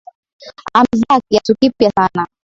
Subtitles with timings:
[0.73, 2.23] Amevaa kiatu kipya sana.